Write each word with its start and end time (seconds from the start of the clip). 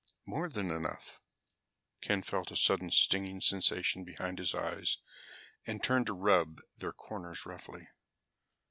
"More 0.25 0.49
than 0.49 0.71
enough." 0.71 1.21
Ken 2.01 2.23
felt 2.23 2.49
a 2.49 2.55
sudden 2.55 2.89
stinging 2.89 3.39
sensation 3.39 4.03
behind 4.03 4.39
his 4.39 4.55
eyes 4.55 4.97
and 5.67 5.83
turned 5.83 6.07
to 6.07 6.13
rub 6.15 6.59
their 6.75 6.91
corners 6.91 7.45
roughly. 7.45 7.85